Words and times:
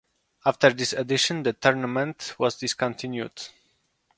After 0.47 0.73
this 0.73 0.93
edition 0.93 1.43
the 1.43 1.53
tournament 1.53 2.33
was 2.39 2.57
discontinued. 2.57 3.39